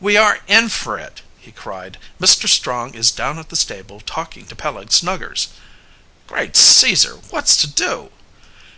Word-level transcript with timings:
"We 0.00 0.16
are 0.16 0.38
in 0.46 0.70
for 0.70 0.98
it!" 0.98 1.20
he 1.38 1.52
cried. 1.52 1.98
"Mr. 2.18 2.48
Strong 2.48 2.94
is 2.94 3.10
down 3.10 3.38
at 3.38 3.50
the 3.50 3.54
stable 3.56 4.00
talking 4.00 4.46
to 4.46 4.56
Peleg 4.56 4.90
Snuggers." 4.90 5.48
"Great 6.26 6.56
Caesar! 6.56 7.16
What's 7.28 7.54
to 7.58 7.66
do?" 7.66 8.10